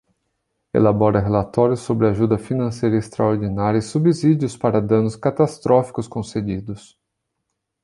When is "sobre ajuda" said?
1.81-2.35